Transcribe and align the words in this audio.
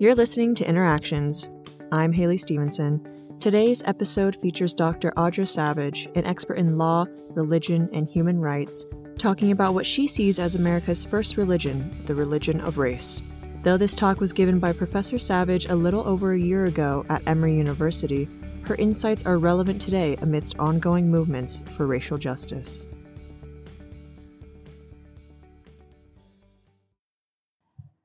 You're 0.00 0.14
listening 0.14 0.54
to 0.54 0.66
Interactions. 0.66 1.50
I'm 1.92 2.10
Haley 2.14 2.38
Stevenson. 2.38 3.36
Today's 3.38 3.82
episode 3.84 4.34
features 4.34 4.72
Dr. 4.72 5.12
Audra 5.14 5.46
Savage, 5.46 6.08
an 6.14 6.24
expert 6.24 6.54
in 6.54 6.78
law, 6.78 7.04
religion, 7.28 7.86
and 7.92 8.08
human 8.08 8.40
rights, 8.40 8.86
talking 9.18 9.52
about 9.52 9.74
what 9.74 9.84
she 9.84 10.06
sees 10.06 10.38
as 10.38 10.54
America's 10.54 11.04
first 11.04 11.36
religion, 11.36 12.02
the 12.06 12.14
religion 12.14 12.62
of 12.62 12.78
race. 12.78 13.20
Though 13.62 13.76
this 13.76 13.94
talk 13.94 14.20
was 14.20 14.32
given 14.32 14.58
by 14.58 14.72
Professor 14.72 15.18
Savage 15.18 15.66
a 15.66 15.74
little 15.74 16.08
over 16.08 16.32
a 16.32 16.40
year 16.40 16.64
ago 16.64 17.04
at 17.10 17.22
Emory 17.26 17.56
University, 17.56 18.26
her 18.62 18.76
insights 18.76 19.26
are 19.26 19.36
relevant 19.36 19.82
today 19.82 20.16
amidst 20.22 20.58
ongoing 20.58 21.10
movements 21.10 21.60
for 21.76 21.86
racial 21.86 22.16
justice. 22.16 22.86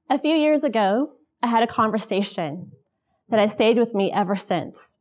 A 0.09 0.19
few 0.19 0.35
years 0.35 0.65
ago, 0.65 1.13
I 1.45 1.47
had 1.47 1.61
a 1.61 1.67
conversation 1.67 2.71
that 3.29 3.39
has 3.39 3.51
stayed 3.51 3.77
with 3.77 3.93
me 3.93 4.11
ever 4.11 4.35
since. 4.35 4.97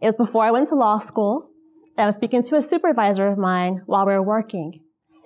It 0.00 0.06
was 0.06 0.16
before 0.16 0.42
I 0.42 0.50
went 0.50 0.68
to 0.68 0.74
law 0.74 0.98
school, 0.98 1.50
and 1.98 2.04
I 2.04 2.06
was 2.06 2.14
speaking 2.14 2.42
to 2.44 2.56
a 2.56 2.62
supervisor 2.62 3.26
of 3.28 3.36
mine 3.36 3.82
while 3.84 4.06
we 4.06 4.12
were 4.14 4.22
working. 4.22 4.80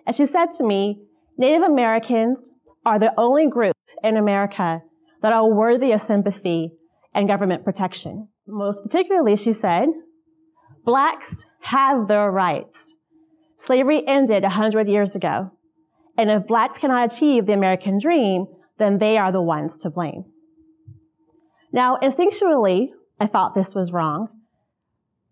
And 0.04 0.16
she 0.16 0.26
said 0.26 0.46
to 0.58 0.64
me, 0.64 1.04
Native 1.38 1.62
Americans 1.62 2.50
are 2.84 2.98
the 2.98 3.12
only 3.16 3.46
group 3.48 3.76
in 4.02 4.16
America 4.16 4.80
that 5.22 5.32
are 5.32 5.48
worthy 5.48 5.92
of 5.92 6.00
sympathy 6.00 6.72
and 7.14 7.28
government 7.28 7.64
protection. 7.64 8.26
Most 8.44 8.82
particularly, 8.82 9.36
she 9.36 9.52
said, 9.52 9.88
blacks 10.84 11.44
have 11.60 12.08
their 12.08 12.28
rights. 12.28 12.96
Slavery 13.56 14.02
ended 14.04 14.42
100 14.42 14.88
years 14.88 15.14
ago. 15.14 15.52
And 16.18 16.28
if 16.28 16.48
blacks 16.48 16.76
cannot 16.76 17.12
achieve 17.12 17.46
the 17.46 17.52
American 17.52 17.98
dream, 18.00 18.46
then 18.78 18.98
they 18.98 19.16
are 19.16 19.30
the 19.30 19.40
ones 19.40 19.76
to 19.78 19.90
blame. 19.90 20.24
Now, 21.74 21.98
instinctually, 22.00 22.90
I 23.18 23.26
thought 23.26 23.54
this 23.54 23.74
was 23.74 23.92
wrong, 23.92 24.28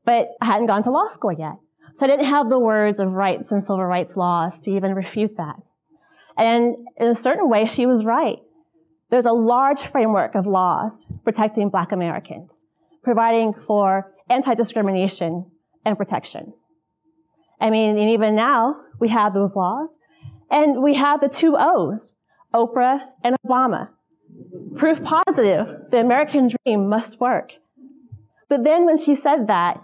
but 0.04 0.30
I 0.40 0.46
hadn't 0.46 0.66
gone 0.66 0.82
to 0.82 0.90
law 0.90 1.06
school 1.06 1.30
yet. 1.30 1.54
So 1.94 2.04
I 2.04 2.08
didn't 2.08 2.26
have 2.26 2.48
the 2.48 2.58
words 2.58 2.98
of 2.98 3.12
rights 3.12 3.52
and 3.52 3.62
civil 3.62 3.84
rights 3.84 4.16
laws 4.16 4.58
to 4.60 4.72
even 4.72 4.92
refute 4.92 5.36
that. 5.36 5.54
And 6.36 6.74
in 6.96 7.06
a 7.06 7.14
certain 7.14 7.48
way, 7.48 7.66
she 7.66 7.86
was 7.86 8.04
right. 8.04 8.38
There's 9.08 9.24
a 9.24 9.32
large 9.32 9.82
framework 9.82 10.34
of 10.34 10.48
laws 10.48 11.06
protecting 11.22 11.68
Black 11.68 11.92
Americans, 11.92 12.64
providing 13.04 13.52
for 13.54 14.12
anti-discrimination 14.28 15.48
and 15.84 15.96
protection. 15.96 16.54
I 17.60 17.70
mean, 17.70 17.96
and 17.96 18.10
even 18.10 18.34
now, 18.34 18.80
we 18.98 19.10
have 19.10 19.32
those 19.32 19.54
laws. 19.54 19.96
And 20.50 20.82
we 20.82 20.94
have 20.94 21.20
the 21.20 21.28
two 21.28 21.54
O's, 21.56 22.14
Oprah 22.52 22.98
and 23.22 23.36
Obama. 23.46 23.90
Proof 24.76 25.02
positive, 25.02 25.90
the 25.90 25.98
American 25.98 26.48
dream 26.48 26.88
must 26.88 27.20
work. 27.20 27.54
But 28.48 28.64
then 28.64 28.84
when 28.84 28.96
she 28.96 29.14
said 29.14 29.46
that, 29.46 29.82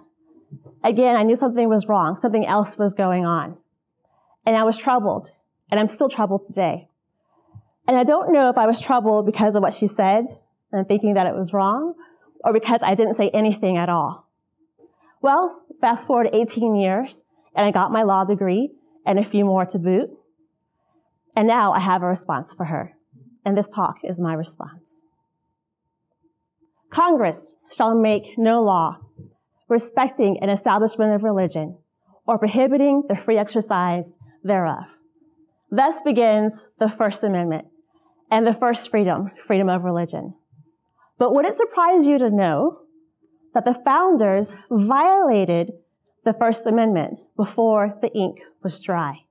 again, 0.85 1.17
I 1.17 1.23
knew 1.23 1.37
something 1.37 1.69
was 1.69 1.89
wrong. 1.89 2.17
Something 2.17 2.47
else 2.47 2.79
was 2.79 2.95
going 2.95 3.27
on. 3.27 3.57
And 4.47 4.57
I 4.57 4.65
was 4.65 4.79
troubled. 4.79 5.31
And 5.71 5.79
I'm 5.79 5.89
still 5.89 6.09
troubled 6.09 6.47
today. 6.47 6.89
And 7.87 7.97
I 7.97 8.05
don't 8.05 8.33
know 8.33 8.51
if 8.51 8.59
I 8.59 8.67
was 8.67 8.81
troubled 8.81 9.27
because 9.27 9.57
of 9.57 9.63
what 9.63 9.75
she 9.75 9.87
said 9.87 10.27
and 10.73 10.87
thinking 10.87 11.15
that 11.15 11.27
it 11.27 11.35
was 11.35 11.55
wrong 11.55 11.95
or 12.45 12.53
because 12.53 12.81
I 12.83 12.95
didn't 12.95 13.15
say 13.15 13.31
anything 13.31 13.77
at 13.77 13.89
all. 13.89 14.27
Well, 15.23 15.63
fast 15.81 16.07
forward 16.07 16.29
18 16.33 16.77
years 16.77 17.25
and 17.55 17.67
I 17.67 17.71
got 17.71 17.91
my 17.91 18.03
law 18.03 18.25
degree 18.25 18.73
and 19.07 19.19
a 19.19 19.25
few 19.25 19.45
more 19.45 19.65
to 19.67 19.79
boot. 19.79 20.11
And 21.35 21.49
now 21.49 21.73
I 21.73 21.81
have 21.81 22.03
a 22.03 22.07
response 22.07 22.53
for 22.53 22.67
her. 22.67 22.95
And 23.45 23.57
this 23.57 23.69
talk 23.69 23.99
is 24.05 24.21
my 24.21 24.35
response. 24.35 25.03
Congress 26.91 27.55
shall 27.71 27.95
make 27.95 28.39
no 28.39 28.63
law 28.63 28.99
respecting 29.69 30.39
an 30.41 30.49
establishment 30.49 31.15
of 31.15 31.23
religion 31.23 31.79
or 32.27 32.39
prohibiting 32.39 33.05
the 33.09 33.17
free 33.17 33.37
exercise 33.37 34.17
thereof. 34.43 34.85
Thus 35.71 36.01
begins 36.01 36.69
the 36.79 36.89
First 36.89 37.23
Amendment 37.23 37.67
and 38.31 38.47
the 38.47 38.55
first 38.55 38.91
freedom, 38.91 39.31
freedom 39.47 39.69
of 39.69 39.85
religion. 39.85 40.35
But 41.19 41.35
would 41.35 41.45
it 41.45 41.55
surprise 41.55 42.07
you 42.07 42.19
to 42.19 42.31
know 42.31 42.81
that 43.55 43.65
the 43.65 43.75
founders 43.85 44.55
violated 44.71 45.73
the 46.25 46.33
First 46.33 46.67
Amendment 46.67 47.19
before 47.37 47.99
the 48.01 48.13
ink 48.13 48.39
was 48.63 48.81
dry? 48.81 49.25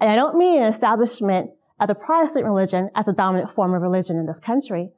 And 0.00 0.10
I 0.10 0.16
don't 0.16 0.36
mean 0.36 0.62
an 0.62 0.68
establishment 0.68 1.50
of 1.78 1.88
the 1.88 1.94
Protestant 1.94 2.44
religion 2.44 2.90
as 2.94 3.08
a 3.08 3.12
dominant 3.12 3.50
form 3.50 3.74
of 3.74 3.82
religion 3.82 4.16
in 4.16 4.26
this 4.26 4.40
country. 4.40 4.90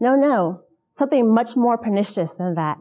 No, 0.00 0.16
no. 0.16 0.62
Something 0.92 1.32
much 1.32 1.56
more 1.56 1.78
pernicious 1.78 2.34
than 2.34 2.54
that. 2.54 2.78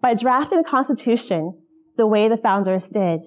By 0.00 0.14
drafting 0.14 0.58
the 0.62 0.68
Constitution 0.68 1.58
the 1.96 2.06
way 2.06 2.28
the 2.28 2.36
founders 2.36 2.88
did, 2.88 3.20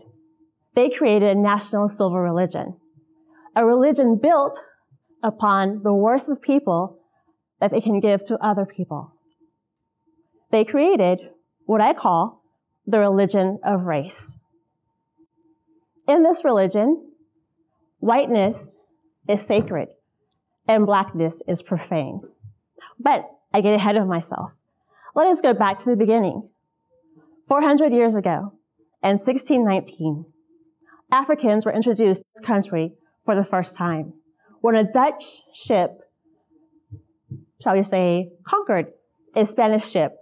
they 0.75 0.89
created 0.89 1.35
a 1.35 1.39
national 1.39 1.89
civil 1.89 2.19
religion. 2.19 2.77
A 3.55 3.65
religion 3.65 4.19
built 4.21 4.61
upon 5.23 5.81
the 5.83 5.93
worth 5.93 6.27
of 6.27 6.41
people 6.41 6.99
that 7.59 7.71
they 7.71 7.81
can 7.81 7.99
give 7.99 8.23
to 8.25 8.37
other 8.37 8.65
people. 8.65 9.13
They 10.51 10.63
created 10.63 11.19
what 11.65 11.81
I 11.81 11.93
call 11.93 12.43
the 12.85 12.99
religion 12.99 13.59
of 13.63 13.85
race. 13.85 14.37
In 16.07 16.23
this 16.23 16.45
religion, 16.45 17.03
Whiteness 17.99 18.77
is 19.27 19.45
sacred 19.45 19.89
and 20.67 20.85
blackness 20.85 21.41
is 21.47 21.61
profane. 21.61 22.21
But 22.99 23.29
I 23.53 23.61
get 23.61 23.73
ahead 23.73 23.95
of 23.95 24.07
myself. 24.07 24.53
Let 25.15 25.27
us 25.27 25.41
go 25.41 25.53
back 25.53 25.77
to 25.79 25.89
the 25.89 25.95
beginning. 25.95 26.49
400 27.47 27.93
years 27.93 28.15
ago, 28.15 28.53
in 29.03 29.17
1619, 29.17 30.25
Africans 31.11 31.65
were 31.65 31.71
introduced 31.73 32.21
to 32.21 32.25
this 32.35 32.45
country 32.45 32.93
for 33.23 33.35
the 33.35 33.43
first 33.43 33.77
time 33.77 34.13
when 34.61 34.75
a 34.75 34.83
Dutch 34.83 35.43
ship, 35.53 36.01
shall 37.61 37.75
we 37.75 37.83
say, 37.83 38.31
conquered 38.43 38.87
a 39.35 39.45
Spanish 39.45 39.89
ship, 39.89 40.13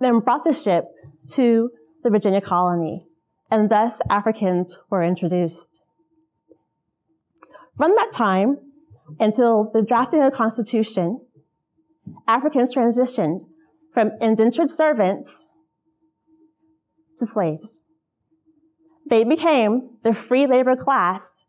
then 0.00 0.20
brought 0.20 0.44
the 0.44 0.52
ship 0.52 0.86
to 1.32 1.70
the 2.02 2.10
Virginia 2.10 2.40
colony, 2.40 3.06
and 3.50 3.70
thus 3.70 4.00
Africans 4.10 4.78
were 4.90 5.02
introduced. 5.02 5.82
From 7.76 7.94
that 7.96 8.10
time 8.12 8.58
until 9.20 9.70
the 9.72 9.82
drafting 9.82 10.22
of 10.22 10.30
the 10.30 10.36
Constitution, 10.36 11.20
Africans 12.26 12.74
transitioned 12.74 13.46
from 13.92 14.12
indentured 14.20 14.70
servants 14.70 15.48
to 17.18 17.26
slaves. 17.26 17.78
They 19.08 19.24
became 19.24 19.90
the 20.02 20.14
free 20.14 20.46
labor 20.46 20.74
class 20.74 21.46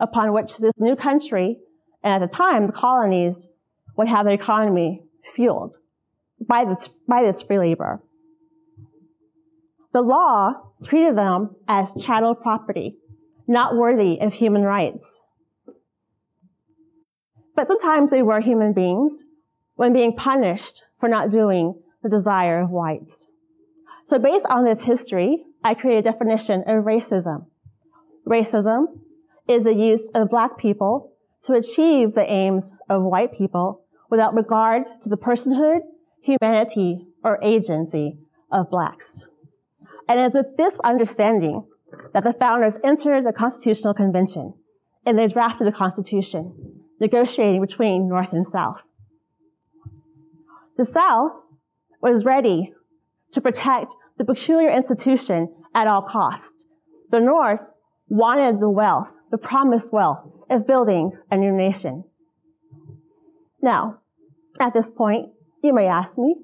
upon 0.00 0.32
which 0.32 0.58
this 0.58 0.72
new 0.78 0.96
country, 0.96 1.58
and 2.02 2.22
at 2.22 2.30
the 2.30 2.36
time 2.36 2.66
the 2.66 2.72
colonies, 2.72 3.48
would 3.96 4.08
have 4.08 4.26
their 4.26 4.34
economy 4.34 5.02
fueled 5.24 5.74
by 6.40 6.64
this, 6.64 6.90
by 7.08 7.22
this 7.22 7.42
free 7.42 7.58
labor. 7.58 8.02
The 9.92 10.02
law 10.02 10.52
treated 10.84 11.16
them 11.16 11.56
as 11.66 11.94
chattel 12.02 12.34
property, 12.34 12.98
not 13.46 13.74
worthy 13.74 14.20
of 14.20 14.34
human 14.34 14.62
rights. 14.62 15.22
But 17.56 17.66
sometimes 17.66 18.10
they 18.10 18.22
were 18.22 18.40
human 18.40 18.74
beings 18.74 19.24
when 19.74 19.92
being 19.92 20.14
punished 20.14 20.84
for 20.96 21.08
not 21.08 21.30
doing 21.30 21.80
the 22.02 22.10
desire 22.10 22.60
of 22.60 22.70
whites. 22.70 23.26
So 24.04 24.18
based 24.18 24.46
on 24.48 24.64
this 24.64 24.84
history, 24.84 25.46
I 25.64 25.74
created 25.74 26.06
a 26.06 26.12
definition 26.12 26.60
of 26.66 26.84
racism. 26.84 27.46
Racism 28.26 29.00
is 29.48 29.64
the 29.64 29.74
use 29.74 30.10
of 30.14 30.30
black 30.30 30.58
people 30.58 31.12
to 31.44 31.54
achieve 31.54 32.14
the 32.14 32.30
aims 32.30 32.74
of 32.88 33.02
white 33.02 33.32
people 33.32 33.82
without 34.10 34.34
regard 34.34 34.84
to 35.00 35.08
the 35.08 35.16
personhood, 35.16 35.80
humanity, 36.20 37.06
or 37.24 37.42
agency 37.42 38.18
of 38.52 38.70
blacks. 38.70 39.26
And 40.08 40.20
it 40.20 40.24
is 40.24 40.34
with 40.34 40.56
this 40.56 40.78
understanding 40.84 41.66
that 42.12 42.22
the 42.22 42.32
founders 42.32 42.78
entered 42.84 43.24
the 43.24 43.32
Constitutional 43.32 43.94
Convention 43.94 44.54
and 45.04 45.18
they 45.18 45.26
drafted 45.26 45.66
the 45.66 45.72
Constitution 45.72 46.75
negotiating 47.00 47.60
between 47.60 48.08
North 48.08 48.32
and 48.32 48.46
South. 48.46 48.82
The 50.76 50.84
South 50.84 51.32
was 52.02 52.24
ready 52.24 52.72
to 53.32 53.40
protect 53.40 53.94
the 54.18 54.24
peculiar 54.24 54.70
institution 54.70 55.54
at 55.74 55.86
all 55.86 56.02
costs. 56.02 56.66
The 57.10 57.20
North 57.20 57.72
wanted 58.08 58.60
the 58.60 58.70
wealth, 58.70 59.16
the 59.30 59.38
promised 59.38 59.92
wealth 59.92 60.26
of 60.48 60.66
building 60.66 61.12
a 61.30 61.36
new 61.36 61.52
nation. 61.52 62.04
Now, 63.60 64.00
at 64.60 64.72
this 64.72 64.90
point, 64.90 65.30
you 65.62 65.74
may 65.74 65.86
ask 65.86 66.18
me, 66.18 66.36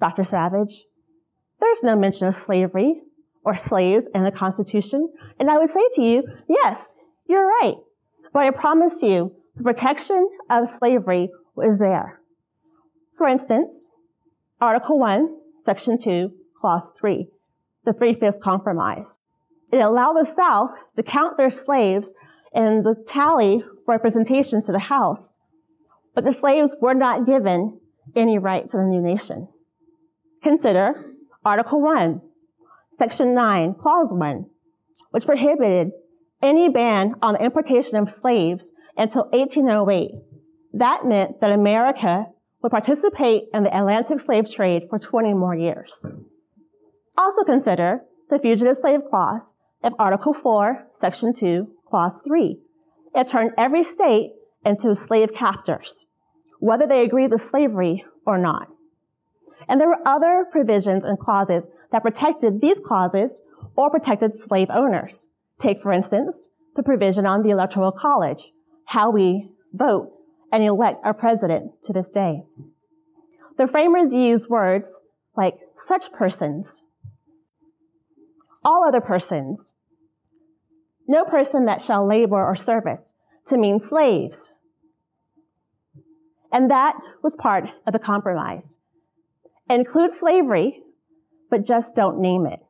Dr. 0.00 0.24
Savage, 0.24 0.84
there's 1.60 1.82
no 1.82 1.96
mention 1.96 2.26
of 2.26 2.34
slavery 2.34 3.02
or 3.44 3.56
slaves 3.56 4.08
in 4.14 4.24
the 4.24 4.30
Constitution. 4.30 5.08
And 5.38 5.50
I 5.50 5.58
would 5.58 5.70
say 5.70 5.82
to 5.94 6.02
you, 6.02 6.24
yes, 6.48 6.94
you're 7.26 7.46
right. 7.46 7.76
But 8.32 8.44
I 8.44 8.50
promise 8.50 9.02
you, 9.02 9.34
the 9.58 9.64
protection 9.64 10.28
of 10.48 10.68
slavery 10.68 11.30
was 11.56 11.78
there. 11.78 12.20
For 13.16 13.26
instance, 13.26 13.86
Article 14.60 14.98
1, 14.98 15.36
Section 15.56 15.98
2, 15.98 16.30
Clause 16.56 16.92
3, 16.96 17.26
the 17.84 17.92
Three-Fifths 17.92 18.38
Compromise. 18.40 19.18
It 19.72 19.78
allowed 19.78 20.14
the 20.14 20.24
South 20.24 20.70
to 20.96 21.02
count 21.02 21.36
their 21.36 21.50
slaves 21.50 22.14
in 22.54 22.82
the 22.82 22.94
tally 23.06 23.64
for 23.84 23.94
representations 23.94 24.66
to 24.66 24.72
the 24.72 24.78
House, 24.78 25.34
but 26.14 26.24
the 26.24 26.32
slaves 26.32 26.76
were 26.80 26.94
not 26.94 27.26
given 27.26 27.80
any 28.14 28.38
rights 28.38 28.74
in 28.74 28.80
the 28.80 28.86
new 28.86 29.02
nation. 29.02 29.48
Consider 30.40 31.14
Article 31.44 31.80
1, 31.80 32.20
Section 32.90 33.34
9, 33.34 33.74
Clause 33.74 34.14
1, 34.14 34.46
which 35.10 35.26
prohibited 35.26 35.90
any 36.40 36.68
ban 36.68 37.16
on 37.20 37.34
the 37.34 37.44
importation 37.44 37.96
of 37.96 38.08
slaves 38.08 38.72
until 38.98 39.28
1808. 39.30 40.10
That 40.74 41.06
meant 41.06 41.40
that 41.40 41.50
America 41.50 42.26
would 42.62 42.70
participate 42.70 43.44
in 43.54 43.62
the 43.62 43.76
Atlantic 43.76 44.20
slave 44.20 44.50
trade 44.50 44.82
for 44.90 44.98
20 44.98 45.32
more 45.34 45.54
years. 45.54 46.04
Also 47.16 47.44
consider 47.44 48.02
the 48.28 48.38
Fugitive 48.38 48.76
Slave 48.76 49.00
Clause 49.08 49.54
of 49.82 49.94
Article 49.98 50.32
4, 50.32 50.88
Section 50.92 51.32
2, 51.32 51.68
Clause 51.86 52.22
3. 52.22 52.58
It 53.14 53.26
turned 53.26 53.52
every 53.56 53.82
state 53.82 54.32
into 54.64 54.94
slave 54.94 55.32
captors, 55.32 56.06
whether 56.60 56.86
they 56.86 57.02
agreed 57.02 57.30
with 57.30 57.40
slavery 57.40 58.04
or 58.26 58.38
not. 58.38 58.68
And 59.68 59.80
there 59.80 59.88
were 59.88 60.06
other 60.06 60.44
provisions 60.50 61.04
and 61.04 61.18
clauses 61.18 61.68
that 61.92 62.02
protected 62.02 62.60
these 62.60 62.80
clauses 62.80 63.40
or 63.76 63.90
protected 63.90 64.38
slave 64.38 64.68
owners. 64.70 65.28
Take, 65.58 65.80
for 65.80 65.92
instance, 65.92 66.48
the 66.76 66.82
provision 66.82 67.26
on 67.26 67.42
the 67.42 67.50
Electoral 67.50 67.92
College, 67.92 68.52
how 68.88 69.10
we 69.10 69.50
vote 69.74 70.10
and 70.50 70.64
elect 70.64 70.98
our 71.04 71.12
president 71.12 71.72
to 71.82 71.92
this 71.92 72.08
day. 72.08 72.42
The 73.58 73.66
framers 73.66 74.14
used 74.14 74.48
words 74.48 75.02
like 75.36 75.58
such 75.76 76.10
persons, 76.10 76.82
all 78.64 78.86
other 78.86 79.02
persons, 79.02 79.74
no 81.06 81.24
person 81.24 81.66
that 81.66 81.82
shall 81.82 82.06
labor 82.06 82.42
or 82.42 82.56
service 82.56 83.12
to 83.46 83.58
mean 83.58 83.78
slaves. 83.78 84.52
And 86.50 86.70
that 86.70 86.96
was 87.22 87.36
part 87.36 87.68
of 87.86 87.92
the 87.92 87.98
compromise. 87.98 88.78
Include 89.68 90.14
slavery, 90.14 90.80
but 91.50 91.62
just 91.62 91.94
don't 91.94 92.20
name 92.20 92.46
it. 92.46 92.60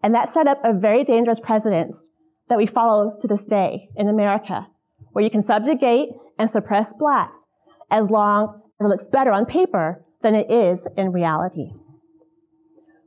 And 0.00 0.14
that 0.14 0.28
set 0.28 0.46
up 0.46 0.60
a 0.62 0.72
very 0.72 1.02
dangerous 1.02 1.40
precedence 1.40 2.10
that 2.48 2.58
we 2.58 2.66
follow 2.66 3.16
to 3.20 3.26
this 3.26 3.44
day 3.44 3.88
in 3.96 4.08
America, 4.08 4.68
where 5.14 5.24
you 5.24 5.30
can 5.30 5.42
subjugate 5.42 6.10
and 6.38 6.50
suppress 6.50 6.92
blacks 6.92 7.46
as 7.90 8.10
long 8.10 8.60
as 8.78 8.86
it 8.86 8.88
looks 8.88 9.08
better 9.08 9.32
on 9.32 9.46
paper 9.46 10.04
than 10.22 10.34
it 10.34 10.50
is 10.50 10.88
in 10.96 11.12
reality. 11.12 11.70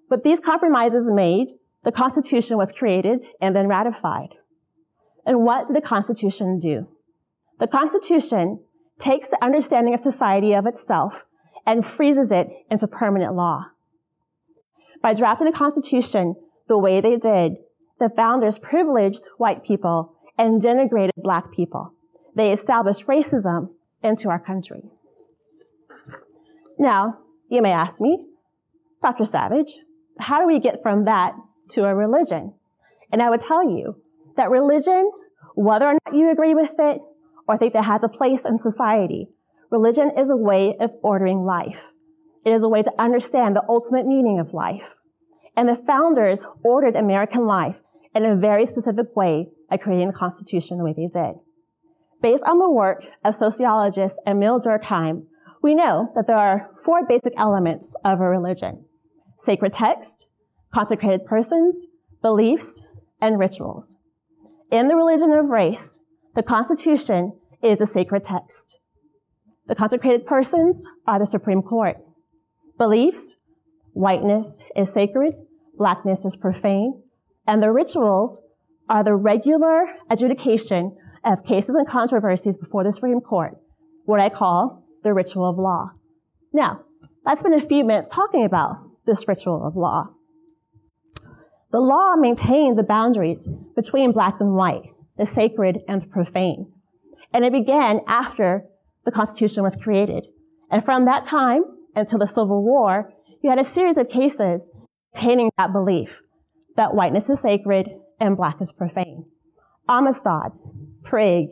With 0.10 0.24
these 0.24 0.40
compromises 0.40 1.12
made, 1.12 1.50
the 1.84 1.92
Constitution 1.92 2.58
was 2.58 2.72
created 2.72 3.26
and 3.42 3.56
then 3.56 3.68
ratified. 3.68 4.36
And 5.26 5.44
what 5.44 5.68
did 5.68 5.76
the 5.76 5.82
Constitution 5.82 6.60
do? 6.60 6.88
The 7.60 7.68
Constitution 7.68 8.64
takes 9.00 9.28
the 9.28 9.44
understanding 9.44 9.94
of 9.94 10.00
society 10.00 10.54
of 10.54 10.66
itself 10.66 11.26
and 11.66 11.86
freezes 11.86 12.32
it 12.32 12.48
into 12.72 12.88
permanent 12.88 13.36
law. 13.36 13.66
By 15.02 15.14
drafting 15.14 15.46
the 15.46 15.58
Constitution 15.58 16.36
the 16.68 16.78
way 16.78 17.02
they 17.02 17.18
did, 17.18 17.58
the 18.00 18.10
founders 18.10 18.60
privileged 18.60 19.28
white 19.38 19.64
people 19.64 20.14
and 20.38 20.62
denigrated 20.62 21.12
black 21.18 21.52
people. 21.52 21.94
They 22.38 22.52
established 22.52 23.08
racism 23.08 23.70
into 24.04 24.30
our 24.30 24.38
country. 24.38 24.84
Now, 26.78 27.18
you 27.50 27.64
may 27.64 27.72
ask 27.72 28.00
me, 28.00 28.28
Dr. 29.02 29.26
Savage, 29.26 29.80
how 30.20 30.40
do 30.40 30.46
we 30.46 30.60
get 30.60 30.84
from 30.84 31.06
that 31.06 31.34
to 31.72 31.86
a 31.86 31.96
religion? 31.96 32.54
And 33.12 33.24
I 33.24 33.32
would 33.32 33.42
tell 33.42 33.68
you 33.68 34.04
that 34.36 34.52
religion, 34.52 35.10
whether 35.56 35.88
or 35.88 35.94
not 35.94 36.16
you 36.16 36.30
agree 36.32 36.54
with 36.54 36.76
it 36.78 37.02
or 37.48 37.58
think 37.58 37.74
that 37.74 37.86
has 37.86 38.04
a 38.04 38.10
place 38.10 38.46
in 38.46 38.60
society, 38.60 39.30
religion 39.72 40.12
is 40.16 40.30
a 40.30 40.38
way 40.38 40.76
of 40.80 40.92
ordering 41.02 41.44
life. 41.44 41.92
It 42.46 42.52
is 42.52 42.64
a 42.64 42.70
way 42.70 42.84
to 42.84 42.94
understand 43.00 43.56
the 43.56 43.66
ultimate 43.68 44.06
meaning 44.06 44.40
of 44.40 44.54
life. 44.54 44.98
And 45.56 45.68
the 45.68 45.76
founders 45.76 46.46
ordered 46.64 46.96
American 46.96 47.48
life 47.48 47.82
in 48.14 48.26
a 48.26 48.36
very 48.36 48.68
specific 48.68 49.16
way 49.16 49.48
by 49.72 49.78
creating 49.78 50.10
the 50.10 50.14
Constitution 50.14 50.78
the 50.78 50.84
way 50.84 50.94
they 50.96 51.08
did. 51.08 51.38
Based 52.22 52.44
on 52.46 52.58
the 52.60 52.72
work 52.72 53.06
of 53.24 53.36
sociologist 53.36 54.20
Emil 54.26 54.60
Durkheim, 54.60 55.26
we 55.62 55.76
know 55.76 56.12
that 56.16 56.26
there 56.28 56.38
are 56.38 56.70
four 56.84 57.06
basic 57.06 57.34
elements 57.38 57.96
of 58.04 58.20
a 58.20 58.28
religion. 58.30 58.86
Sacred 59.38 59.74
text, 59.74 60.28
consecrated 60.74 61.26
persons, 61.26 61.88
beliefs, 62.22 62.82
and 63.22 63.40
rituals. 63.40 63.98
In 64.72 64.88
the 64.88 64.96
religion 64.96 65.32
of 65.32 65.50
race, 65.50 66.00
the 66.36 66.44
Constitution 66.44 67.34
is 67.62 67.78
the 67.78 67.86
sacred 67.86 68.24
text. 68.24 68.80
The 69.68 69.76
consecrated 69.76 70.26
persons 70.26 70.88
are 71.06 71.20
the 71.20 71.28
Supreme 71.28 71.62
Court. 71.62 71.98
Beliefs, 72.78 73.36
whiteness 73.94 74.60
is 74.76 74.92
sacred, 74.92 75.34
blackness 75.78 76.26
is 76.26 76.36
profane, 76.36 77.02
and 77.46 77.62
the 77.62 77.72
rituals 77.72 78.42
are 78.90 79.04
the 79.04 79.16
regular 79.16 79.88
adjudication 80.10 80.96
of 81.34 81.46
cases 81.46 81.76
and 81.76 81.88
controversies 81.88 82.58
before 82.58 82.84
the 82.84 82.92
Supreme 82.92 83.22
Court, 83.22 83.58
what 84.06 84.20
I 84.20 84.30
call 84.30 84.84
the 85.04 85.14
ritual 85.14 85.50
of 85.50 85.58
law. 85.58 85.92
Now, 86.54 86.82
let's 87.26 87.42
spend 87.42 87.56
a 87.56 87.66
few 87.66 87.84
minutes 87.84 88.10
talking 88.10 88.46
about 88.46 88.78
this 89.06 89.28
ritual 89.28 89.66
of 89.66 89.76
law. 89.76 90.14
The 91.72 91.80
law 91.80 92.16
maintained 92.16 92.80
the 92.80 92.84
boundaries 92.84 93.48
between 93.76 94.12
black 94.12 94.40
and 94.40 94.56
white, 94.56 94.88
the 95.18 95.26
sacred 95.26 95.80
and 95.88 96.02
the 96.02 96.08
profane. 96.08 96.72
And 97.34 97.44
it 97.44 97.52
began 97.52 98.00
after 98.08 98.66
the 99.04 99.12
Constitution 99.12 99.64
was 99.64 99.76
created. 99.76 100.28
And 100.72 100.84
from 100.84 101.06
that 101.06 101.24
time 101.24 101.64
until 101.96 102.20
the 102.20 102.28
Civil 102.28 102.64
War, 102.64 103.14
you 103.42 103.50
had 103.50 103.60
a 103.60 103.66
series 103.66 103.98
of 103.98 104.10
cases 104.10 104.72
maintaining 105.14 105.52
that 105.58 105.74
belief 105.74 106.22
that 106.76 106.94
whiteness 106.94 107.30
is 107.30 107.42
sacred 107.42 107.90
and 108.20 108.38
black 108.38 108.62
is 108.62 108.72
profane. 108.72 109.26
Amistad, 109.90 110.52
Prigg, 111.08 111.50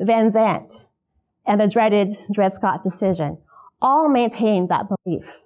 Van 0.00 0.30
Zandt, 0.30 0.80
and 1.46 1.60
the 1.60 1.68
dreaded 1.68 2.16
Dred 2.32 2.54
Scott 2.54 2.82
decision 2.82 3.38
all 3.82 4.08
maintained 4.08 4.70
that 4.70 4.86
belief. 4.88 5.42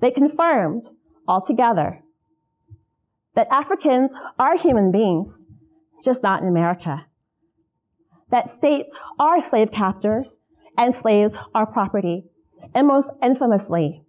They 0.00 0.10
confirmed 0.10 0.84
altogether 1.28 2.02
that 3.34 3.46
Africans 3.50 4.16
are 4.38 4.56
human 4.56 4.90
beings, 4.90 5.46
just 6.02 6.22
not 6.22 6.40
in 6.40 6.48
America. 6.48 7.06
That 8.30 8.48
states 8.48 8.96
are 9.18 9.40
slave 9.42 9.70
captors 9.70 10.38
and 10.78 10.94
slaves 10.94 11.38
are 11.54 11.66
property. 11.66 12.24
And 12.74 12.86
most 12.86 13.12
infamously, 13.22 14.02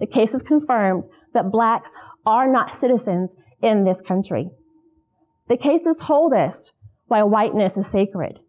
the 0.00 0.06
case 0.06 0.34
is 0.34 0.42
confirmed 0.42 1.04
that 1.34 1.52
blacks 1.52 1.96
are 2.26 2.50
not 2.50 2.70
citizens 2.70 3.36
in 3.62 3.84
this 3.84 4.00
country. 4.00 4.50
The 5.46 5.56
cases 5.56 5.98
told 5.98 6.32
us 6.32 6.72
why 7.06 7.22
whiteness 7.22 7.76
is 7.76 7.86
sacred. 7.86 8.40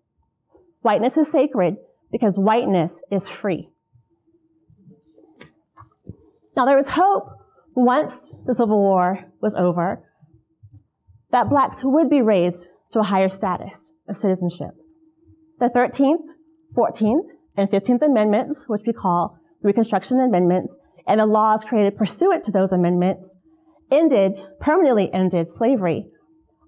Whiteness 0.82 1.18
is 1.18 1.32
sacred 1.32 1.78
because 2.12 2.38
whiteness 2.38 3.02
is 3.12 3.28
free. 3.28 3.70
Now 6.56 6.66
there 6.66 6.78
was 6.78 6.90
hope 6.90 7.30
once 7.76 8.34
the 8.46 8.54
Civil 8.54 8.80
War 8.80 9.26
was 9.42 9.56
over 9.56 10.04
that 11.32 11.50
blacks 11.50 11.84
would 11.84 12.10
be 12.10 12.22
raised 12.22 12.70
to 12.92 13.00
a 13.00 13.04
higher 13.04 13.28
status 13.28 13.92
of 14.08 14.16
citizenship. 14.16 14.72
The 15.60 15.70
13th, 15.70 16.28
14th, 16.78 17.28
and 17.58 17.70
15th 17.70 18.02
Amendments, 18.02 18.66
which 18.68 18.84
we 18.88 18.94
call 18.94 19.38
the 19.62 19.68
Reconstruction 19.68 20.20
Amendments, 20.20 20.78
and 21.08 21.20
the 21.20 21.26
laws 21.26 21.66
created 21.66 21.98
pursuant 21.98 22.44
to 22.46 22.52
those 22.52 22.72
amendments, 22.72 23.36
ended, 23.92 24.38
permanently 24.60 25.12
ended 25.14 25.52
slavery 25.52 26.08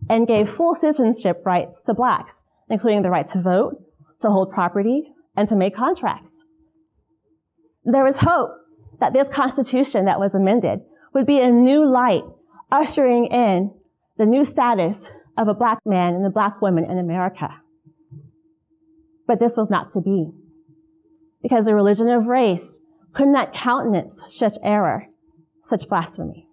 and 0.10 0.28
gave 0.28 0.50
full 0.50 0.76
citizenship 0.76 1.42
rights 1.46 1.84
to 1.84 1.94
blacks, 1.94 2.44
including 2.70 3.02
the 3.02 3.10
right 3.10 3.28
to 3.28 3.42
vote, 3.42 3.82
to 4.22 4.30
hold 4.30 4.52
property, 4.52 5.12
and 5.36 5.48
to 5.48 5.56
make 5.56 5.76
contracts. 5.76 6.46
There 7.84 8.04
was 8.04 8.20
hope 8.20 8.52
that 9.00 9.14
this 9.14 9.30
constitution 9.30 10.06
that 10.06 10.20
was 10.20 10.36
amended 10.36 10.82
would 11.14 11.26
be 11.26 11.40
a 11.40 11.52
new 11.52 11.86
light 11.86 12.24
ushering 12.72 13.26
in 13.28 13.74
the 14.18 14.26
new 14.26 14.44
status 14.44 15.08
of 15.38 15.48
a 15.48 15.54
black 15.54 15.80
man 15.86 16.16
and 16.16 16.26
a 16.26 16.30
black 16.30 16.62
woman 16.62 16.84
in 16.84 16.98
America. 16.98 17.56
But 19.28 19.40
this 19.40 19.56
was 19.56 19.70
not 19.70 19.92
to 19.92 20.02
be 20.02 20.32
because 21.42 21.66
the 21.66 21.76
religion 21.76 22.10
of 22.10 22.28
race 22.28 22.80
could 23.14 23.28
not 23.28 23.54
countenance 23.54 24.22
such 24.30 24.54
error, 24.64 25.08
such 25.62 25.88
blasphemy. 25.88 26.48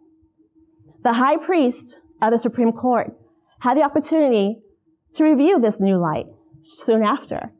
The 1.02 1.14
high 1.14 1.36
priest 1.36 2.00
of 2.22 2.30
the 2.30 2.38
Supreme 2.38 2.72
Court 2.72 3.12
had 3.64 3.78
the 3.78 3.82
opportunity 3.82 4.58
to 5.14 5.24
review 5.24 5.58
this 5.58 5.80
new 5.80 5.96
light 5.96 6.26
soon 6.60 7.02
after. 7.02 7.50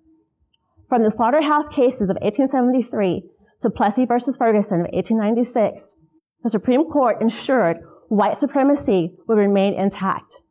From 0.86 1.02
the 1.02 1.10
slaughterhouse 1.10 1.68
cases 1.70 2.10
of 2.10 2.16
1873 2.20 3.22
to 3.62 3.70
Plessy 3.70 4.04
versus 4.04 4.36
Ferguson 4.36 4.80
of 4.80 4.88
1896, 4.92 5.94
the 6.42 6.50
Supreme 6.50 6.84
Court 6.84 7.22
ensured 7.22 7.78
white 8.08 8.36
supremacy 8.36 9.14
would 9.26 9.38
remain 9.38 9.72
intact. 9.72 10.42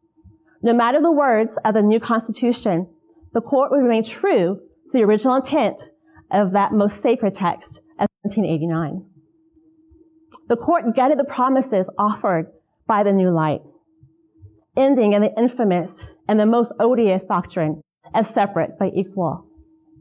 No 0.63 0.73
matter 0.73 0.99
the 0.99 1.11
words 1.11 1.59
of 1.63 1.75
the 1.75 1.83
new 1.83 1.99
Constitution, 1.99 2.89
the 3.33 3.41
court 3.41 3.69
would 3.69 3.83
remain 3.83 4.03
true 4.03 4.59
to 4.89 4.97
the 4.97 5.03
original 5.03 5.35
intent 5.35 5.89
of 6.31 6.51
that 6.53 6.73
most 6.73 6.99
sacred 6.99 7.35
text 7.35 7.79
of 7.99 8.07
1789. 8.23 9.05
The 10.47 10.57
court 10.57 10.95
gutted 10.95 11.19
the 11.19 11.25
promises 11.25 11.91
offered 11.99 12.47
by 12.87 13.03
the 13.03 13.13
new 13.13 13.29
light, 13.29 13.61
ending 14.75 15.13
in 15.13 15.21
the 15.21 15.33
infamous 15.37 16.01
and 16.27 16.39
the 16.39 16.45
most 16.45 16.73
odious 16.79 17.25
doctrine 17.25 17.81
of 18.13 18.25
separate 18.25 18.71
but 18.79 18.93
equal. 18.93 19.45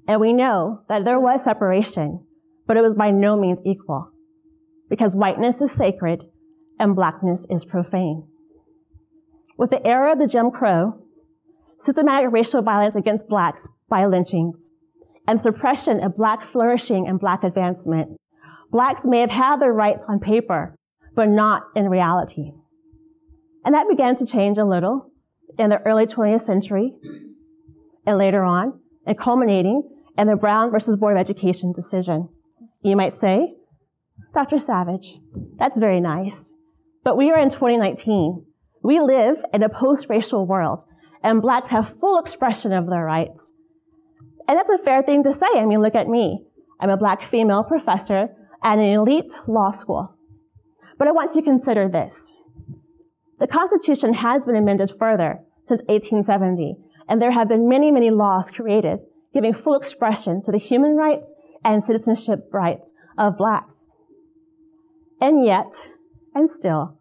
And 0.09 0.21
we 0.21 0.33
know 0.33 0.83
that 0.89 1.05
there 1.05 1.21
was 1.21 1.45
separation, 1.45 2.25
but 2.67 2.77
it 2.77 2.83
was 2.83 2.95
by 2.95 3.11
no 3.11 3.37
means 3.37 3.63
equal 3.65 4.11
because 4.89 5.17
whiteness 5.17 5.63
is 5.63 5.73
sacred 5.73 6.25
and 6.79 6.97
blackness 6.97 7.47
is 7.49 7.65
profane. 7.65 8.27
With 9.57 9.71
the 9.71 9.87
era 9.87 10.13
of 10.13 10.19
the 10.19 10.27
Jim 10.27 10.51
Crow, 10.51 11.03
systematic 11.79 12.31
racial 12.33 12.63
violence 12.63 12.97
against 12.97 13.29
blacks 13.29 13.69
by 13.89 14.05
lynchings, 14.05 14.71
and 15.27 15.41
suppression 15.41 16.03
of 16.03 16.17
black 16.17 16.43
flourishing 16.43 17.07
and 17.07 17.21
black 17.21 17.45
advancement, 17.45 18.17
blacks 18.71 19.05
may 19.05 19.21
have 19.21 19.31
had 19.31 19.61
their 19.61 19.73
rights 19.73 20.05
on 20.09 20.19
paper, 20.19 20.75
but 21.15 21.29
not 21.29 21.63
in 21.77 21.89
reality. 21.89 22.53
And 23.65 23.75
that 23.75 23.89
began 23.89 24.17
to 24.17 24.27
change 24.27 24.59
a 24.59 24.65
little 24.65 25.11
in 25.59 25.71
the 25.71 25.81
early 25.83 26.07
20th 26.07 26.41
century 26.41 26.95
and 28.07 28.19
later 28.19 28.43
on, 28.43 28.81
and 29.07 29.19
culminating 29.19 29.89
in 30.19 30.27
the 30.27 30.37
Brown 30.37 30.71
versus 30.71 30.97
Board 30.97 31.17
of 31.17 31.21
Education 31.21 31.73
decision. 31.73 32.29
You 32.83 32.97
might 32.97 33.15
say, 33.15 33.55
Dr. 34.35 34.59
Savage, 34.59 35.19
that's 35.59 35.79
very 35.79 36.01
nice. 36.01 36.53
But 37.05 37.17
we 37.17 37.31
are 37.31 37.39
in 37.39 37.49
2019. 37.49 38.45
We 38.83 38.99
live 38.99 39.45
in 39.53 39.63
a 39.63 39.69
post-racial 39.69 40.47
world, 40.47 40.85
and 41.23 41.41
blacks 41.43 41.71
have 41.71 41.99
full 42.01 42.19
expression 42.19 42.73
of 42.73 42.89
their 42.89 43.05
rights. 43.05 43.53
And 44.49 44.59
that's 44.59 44.71
a 44.71 44.79
fair 44.79 45.03
thing 45.03 45.23
to 45.23 45.33
say. 45.33 45.47
I 45.55 45.67
mean, 45.67 45.81
look 45.81 45.95
at 45.95 46.09
me. 46.09 46.45
I'm 46.81 46.91
a 46.91 46.97
black 46.97 47.23
female 47.23 47.63
professor 47.63 48.31
at 48.63 48.79
an 48.79 48.85
elite 48.85 49.33
law 49.47 49.71
school. 49.71 50.17
But 50.99 51.07
I 51.07 51.13
want 51.13 51.35
you 51.35 51.41
to 51.41 51.45
consider 51.45 51.89
this. 51.89 52.33
The 53.43 53.49
Constitution 53.49 54.15
has 54.15 54.47
been 54.47 54.55
amended 54.55 54.93
further 54.97 55.41
since 55.65 55.83
1870, 55.89 56.77
and 57.09 57.21
there 57.21 57.33
have 57.33 57.49
been 57.49 57.69
many, 57.69 57.91
many 57.91 58.09
laws 58.09 58.53
created 58.53 59.01
giving 59.35 59.53
full 59.53 59.75
expression 59.75 60.41
to 60.45 60.53
the 60.53 60.61
human 60.61 60.95
rights 60.95 61.35
and 61.65 61.83
citizenship 61.83 62.49
rights 62.53 62.93
of 63.19 63.37
blacks. 63.37 63.89
And 65.21 65.45
yet, 65.45 65.89
and 66.37 66.49
still, 66.49 67.01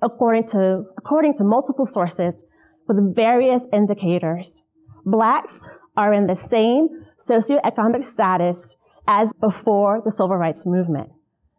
according 0.00 0.46
to, 0.46 0.84
according 0.96 1.34
to 1.34 1.44
multiple 1.44 1.84
sources 1.84 2.42
with 2.88 3.14
various 3.14 3.68
indicators, 3.70 4.62
blacks 5.04 5.68
are 5.94 6.14
in 6.14 6.26
the 6.26 6.36
same 6.36 6.88
socioeconomic 7.18 8.02
status 8.02 8.78
as 9.06 9.30
before 9.42 10.00
the 10.02 10.10
civil 10.10 10.38
rights 10.38 10.64
movement. 10.64 11.10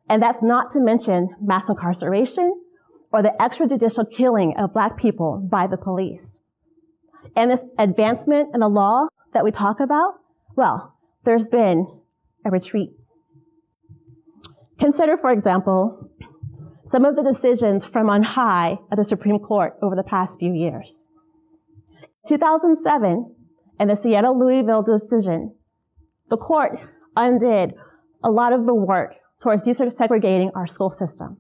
And 0.10 0.24
that's 0.24 0.42
not 0.42 0.72
to 0.72 0.80
mention 0.80 1.36
mass 1.40 1.70
incarceration 1.70 2.64
or 3.12 3.22
the 3.22 3.34
extrajudicial 3.40 4.12
killing 4.12 4.56
of 4.58 4.74
black 4.74 4.98
people 4.98 5.40
by 5.40 5.68
the 5.68 5.78
police. 5.78 6.42
And 7.36 7.52
this 7.52 7.66
advancement 7.78 8.54
in 8.54 8.62
the 8.62 8.68
law 8.68 9.08
that 9.34 9.44
we 9.44 9.52
talk 9.52 9.80
about, 9.80 10.16
well, 10.56 10.96
there's 11.24 11.48
been 11.48 11.88
a 12.46 12.52
retreat. 12.52 12.92
Consider, 14.80 15.18
for 15.18 15.32
example, 15.32 16.10
some 16.86 17.04
of 17.04 17.16
the 17.16 17.24
decisions 17.24 17.86
from 17.86 18.10
on 18.10 18.24
high 18.24 18.78
at 18.92 18.98
the 18.98 19.04
Supreme 19.04 19.40
Court 19.40 19.74
over 19.82 19.96
the 19.96 20.04
past 20.04 20.40
few 20.40 20.54
years. 20.54 21.04
2007, 22.28 23.36
in 23.80 23.88
the 23.88 23.96
Seattle 23.96 24.38
Louisville 24.38 24.84
decision, 24.84 25.56
the 26.30 26.38
court 26.38 26.80
undid 27.16 27.74
a 28.24 28.30
lot 28.30 28.54
of 28.54 28.66
the 28.66 28.74
work 28.74 29.16
towards 29.40 29.64
desegregating 29.64 30.52
our 30.56 30.68
school 30.68 30.90
system. 30.90 31.38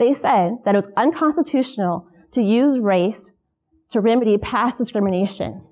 They 0.00 0.14
said 0.14 0.64
that 0.64 0.74
it 0.74 0.78
was 0.78 0.88
unconstitutional 0.96 2.08
to 2.32 2.40
use 2.40 2.78
race 2.78 3.32
to 3.90 4.00
remedy 4.00 4.38
past 4.38 4.78
discrimination. 4.78 5.62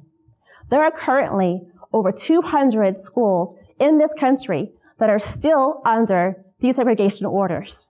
There 0.68 0.82
are 0.82 0.90
currently 0.90 1.62
over 1.94 2.12
200 2.12 2.98
schools 2.98 3.56
in 3.80 3.96
this 3.96 4.12
country 4.12 4.72
that 4.98 5.08
are 5.08 5.18
still 5.18 5.80
under 5.86 6.44
desegregation 6.62 7.26
orders, 7.26 7.86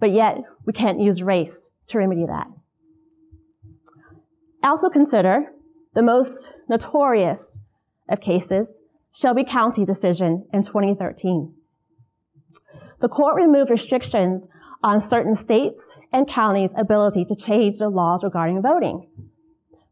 but 0.00 0.10
yet 0.10 0.38
we 0.66 0.72
can't 0.72 0.98
use 0.98 1.22
race 1.22 1.70
to 1.86 1.98
remedy 1.98 2.26
that. 2.26 2.48
Also 4.64 4.88
consider 4.88 5.52
the 5.94 6.02
most 6.02 6.52
notorious 6.68 7.60
of 8.08 8.20
cases, 8.20 8.82
Shelby 9.14 9.44
County 9.44 9.84
decision 9.84 10.44
in 10.52 10.62
2013. 10.64 11.54
The 12.98 13.08
court 13.08 13.36
removed 13.36 13.70
restrictions 13.70 14.48
on 14.82 15.00
certain 15.00 15.34
states 15.34 15.94
and 16.12 16.28
counties' 16.28 16.74
ability 16.76 17.24
to 17.24 17.34
change 17.34 17.78
their 17.78 17.88
laws 17.88 18.22
regarding 18.22 18.62
voting. 18.62 19.08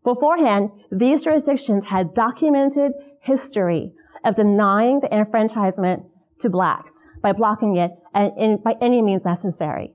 Beforehand, 0.04 0.70
these 0.92 1.24
jurisdictions 1.24 1.86
had 1.86 2.14
documented 2.14 2.92
history 3.20 3.92
of 4.24 4.36
denying 4.36 5.00
the 5.00 5.12
enfranchisement 5.12 6.04
to 6.40 6.48
blacks 6.48 7.02
by 7.22 7.32
blocking 7.32 7.76
it 7.76 7.90
in, 8.14 8.58
by 8.62 8.74
any 8.80 9.02
means 9.02 9.24
necessary. 9.24 9.94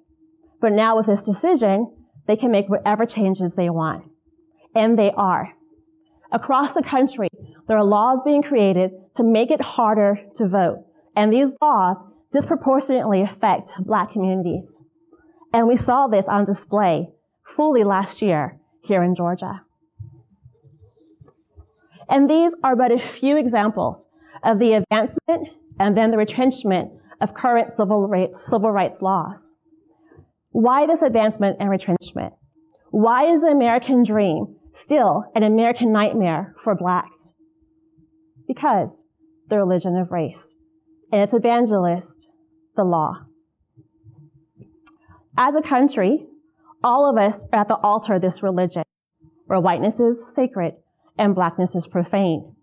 But 0.60 0.74
now 0.74 0.98
with 0.98 1.05
this 1.05 1.24
decision, 1.24 1.95
they 2.27 2.36
can 2.36 2.51
make 2.51 2.67
whatever 2.67 3.05
changes 3.05 3.55
they 3.55 3.69
want. 3.69 4.05
And 4.75 4.98
they 5.00 5.12
are. 5.12 5.53
Across 6.31 6.74
the 6.74 6.83
country, 6.83 7.29
there 7.67 7.77
are 7.77 7.83
laws 7.83 8.21
being 8.24 8.41
created 8.41 8.91
to 9.15 9.24
make 9.24 9.51
it 9.51 9.62
harder 9.62 10.19
to 10.36 10.48
vote. 10.48 10.86
And 11.15 11.31
these 11.31 11.57
laws 11.62 12.05
disproportionately 12.31 13.21
affect 13.21 13.73
black 13.79 14.11
communities. 14.11 14.79
And 15.53 15.67
we 15.67 15.75
saw 15.75 16.07
this 16.07 16.29
on 16.29 16.45
display 16.45 17.09
fully 17.43 17.83
last 17.83 18.21
year 18.21 18.59
here 18.83 19.03
in 19.03 19.15
Georgia. 19.15 19.63
And 22.09 22.29
these 22.29 22.55
are 22.63 22.75
but 22.75 22.91
a 22.91 23.00
few 23.00 23.38
examples 23.38 24.07
of 24.43 24.59
the 24.59 24.73
advancement 24.73 25.50
and 25.79 25.97
then 25.97 26.11
the 26.11 26.17
retrenchment 26.17 26.91
of 27.19 27.33
current 27.33 27.71
civil 27.71 28.07
rights, 28.07 28.45
civil 28.45 28.71
rights 28.71 29.01
laws. 29.01 29.51
Why 30.50 30.85
this 30.85 31.01
advancement 31.01 31.57
and 31.59 31.69
retrenchment? 31.69 32.33
Why 32.89 33.23
is 33.23 33.41
the 33.41 33.50
American 33.51 34.03
dream 34.03 34.53
still 34.71 35.25
an 35.33 35.43
American 35.43 35.93
nightmare 35.93 36.53
for 36.57 36.75
blacks? 36.75 37.33
Because 38.47 39.05
the 39.47 39.57
religion 39.57 39.95
of 39.95 40.11
race 40.11 40.55
and 41.11 41.21
its 41.21 41.33
evangelist, 41.33 42.29
the 42.75 42.83
law. 42.83 43.25
As 45.37 45.55
a 45.55 45.61
country, 45.61 46.27
all 46.83 47.09
of 47.09 47.17
us 47.17 47.45
are 47.51 47.61
at 47.61 47.67
the 47.67 47.77
altar 47.77 48.15
of 48.15 48.21
this 48.21 48.41
religion, 48.41 48.83
where 49.45 49.59
whiteness 49.59 49.99
is 49.99 50.33
sacred 50.33 50.75
and 51.17 51.35
blackness 51.35 51.75
is 51.75 51.87
profane. 51.87 52.55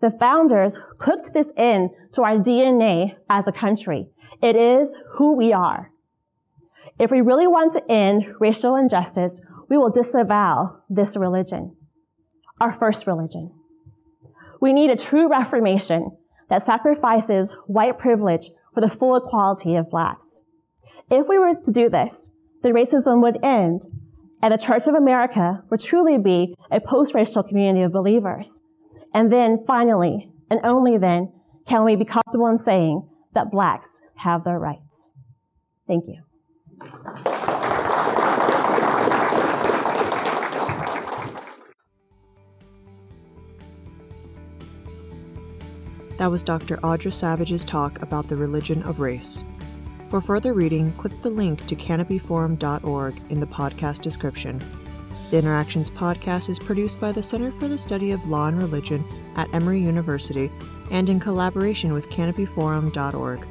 The 0.00 0.10
founders 0.10 0.78
cooked 0.98 1.32
this 1.32 1.52
in 1.56 1.90
to 2.12 2.22
our 2.22 2.36
DNA 2.36 3.16
as 3.30 3.48
a 3.48 3.52
country. 3.52 4.08
It 4.42 4.56
is 4.56 4.98
who 5.12 5.36
we 5.36 5.52
are. 5.52 5.90
If 6.98 7.10
we 7.10 7.20
really 7.20 7.46
want 7.46 7.72
to 7.72 7.82
end 7.90 8.34
racial 8.38 8.76
injustice, 8.76 9.40
we 9.68 9.78
will 9.78 9.90
disavow 9.90 10.80
this 10.90 11.16
religion, 11.16 11.76
our 12.60 12.72
first 12.72 13.06
religion. 13.06 13.52
We 14.60 14.72
need 14.72 14.90
a 14.90 14.96
true 14.96 15.28
reformation 15.28 16.16
that 16.48 16.62
sacrifices 16.62 17.56
white 17.66 17.98
privilege 17.98 18.50
for 18.72 18.80
the 18.80 18.88
full 18.88 19.16
equality 19.16 19.76
of 19.76 19.90
blacks. 19.90 20.42
If 21.10 21.28
we 21.28 21.38
were 21.38 21.54
to 21.54 21.70
do 21.70 21.88
this, 21.88 22.30
the 22.62 22.70
racism 22.70 23.22
would 23.22 23.42
end 23.44 23.86
and 24.42 24.52
the 24.52 24.58
Church 24.58 24.86
of 24.86 24.94
America 24.94 25.62
would 25.70 25.80
truly 25.80 26.18
be 26.18 26.54
a 26.70 26.80
post-racial 26.80 27.42
community 27.42 27.82
of 27.82 27.92
believers. 27.92 28.60
And 29.12 29.32
then 29.32 29.64
finally, 29.66 30.30
and 30.50 30.60
only 30.62 30.98
then, 30.98 31.32
can 31.66 31.84
we 31.84 31.96
be 31.96 32.04
comfortable 32.04 32.48
in 32.48 32.58
saying 32.58 33.08
that 33.34 33.50
blacks 33.50 34.00
have 34.16 34.44
their 34.44 34.58
rights. 34.58 35.10
Thank 35.86 36.06
you. 36.06 37.33
That 46.24 46.30
was 46.30 46.42
Dr. 46.42 46.78
Audra 46.78 47.12
Savage's 47.12 47.64
talk 47.64 48.00
about 48.00 48.28
the 48.28 48.36
religion 48.36 48.82
of 48.84 48.98
race. 48.98 49.44
For 50.08 50.22
further 50.22 50.54
reading, 50.54 50.90
click 50.92 51.12
the 51.20 51.28
link 51.28 51.66
to 51.66 51.76
canopyforum.org 51.76 53.20
in 53.28 53.40
the 53.40 53.46
podcast 53.46 54.00
description. 54.00 54.58
The 55.30 55.36
Interactions 55.36 55.90
podcast 55.90 56.48
is 56.48 56.58
produced 56.58 56.98
by 56.98 57.12
the 57.12 57.22
Center 57.22 57.50
for 57.50 57.68
the 57.68 57.76
Study 57.76 58.12
of 58.12 58.26
Law 58.26 58.46
and 58.46 58.56
Religion 58.56 59.04
at 59.36 59.52
Emory 59.52 59.82
University 59.82 60.50
and 60.90 61.10
in 61.10 61.20
collaboration 61.20 61.92
with 61.92 62.08
canopyforum.org. 62.08 63.46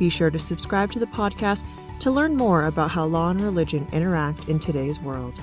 Be 0.00 0.08
sure 0.08 0.30
to 0.30 0.40
subscribe 0.40 0.90
to 0.90 0.98
the 0.98 1.06
podcast 1.06 1.64
to 2.00 2.10
learn 2.10 2.34
more 2.34 2.64
about 2.64 2.90
how 2.90 3.04
law 3.04 3.30
and 3.30 3.40
religion 3.40 3.86
interact 3.92 4.48
in 4.48 4.58
today's 4.58 4.98
world. 4.98 5.34